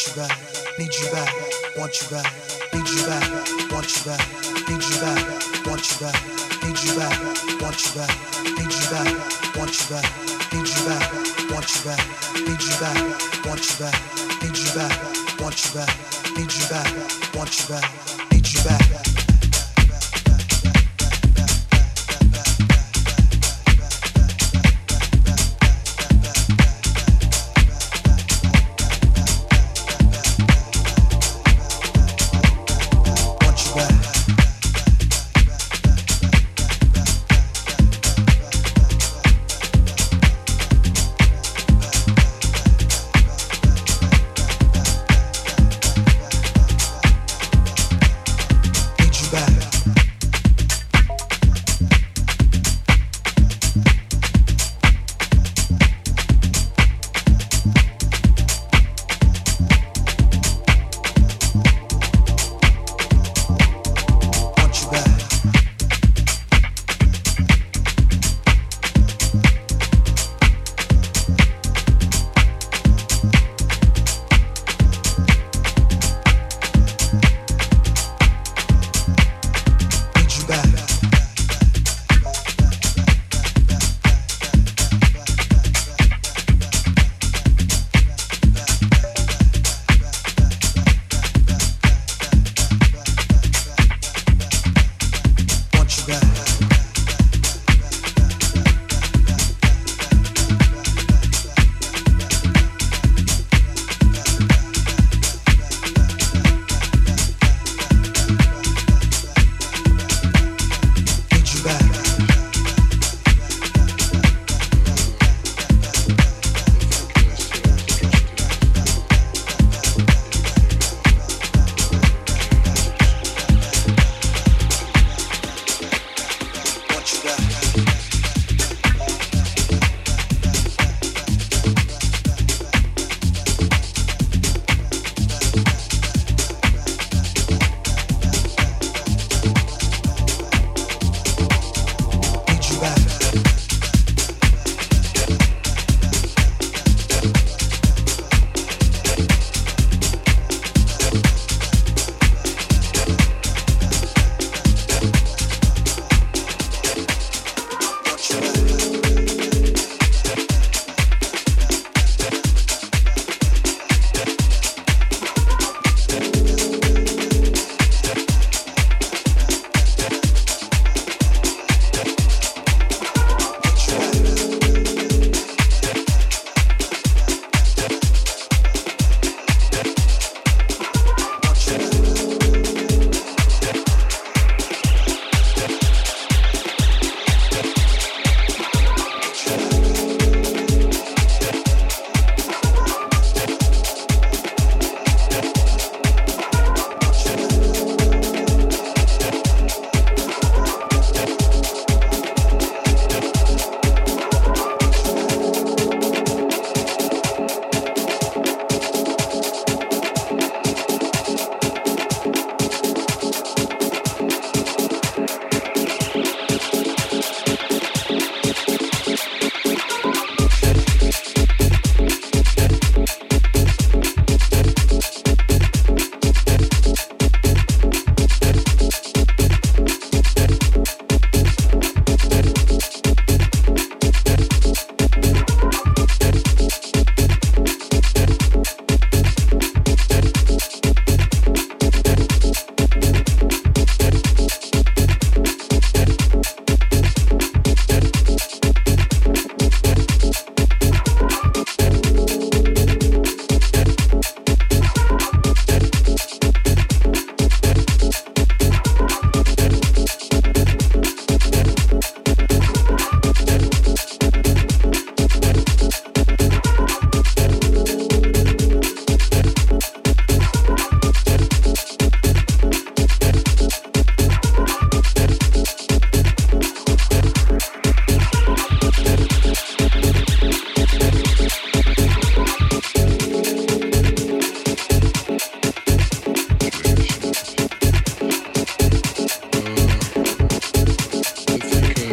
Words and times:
want 0.00 0.16
you 0.16 0.22
back, 0.22 0.78
need 0.78 0.94
you 0.94 1.12
back, 1.12 1.76
want 1.76 2.00
you 2.00 2.08
back, 2.08 2.32
need 2.72 2.88
you 2.88 3.06
back, 3.06 3.70
want 3.70 3.96
you 3.96 4.04
back, 4.04 4.20
need 4.68 4.82
you 4.82 5.00
back, 5.00 5.66
want 5.66 5.90
you 5.90 6.00
back, 6.00 6.16
need 6.62 6.82
you 6.82 6.96
back, 6.96 7.60
want 7.60 7.84
you 7.84 7.92
back, 8.00 8.08
need 8.56 8.72
you 8.72 8.88
back, 8.88 9.56
want 9.56 9.76
you 9.76 9.90
back, 9.90 10.08
need 10.52 10.68
you 10.68 10.84
back, 10.88 11.12
want 11.52 11.68
you 11.68 11.84
back, 11.84 12.00
need 12.48 12.62
you 12.62 12.80
back, 12.80 13.44
want 13.44 13.60
you 13.60 13.78
back, 13.78 14.42
need 14.42 14.56
you 14.56 14.74
back 14.74 15.20
want 15.40 15.64
you 15.64 15.74
back, 15.74 16.36
need 16.36 16.52
you 16.52 16.68
back, 16.68 17.34
want 17.34 17.60
you 17.60 17.74
back, 17.74 17.99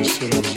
Sensation. 0.04 0.57